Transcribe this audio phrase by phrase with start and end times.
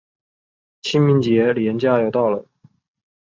[0.81, 2.43] 清明节连假要到了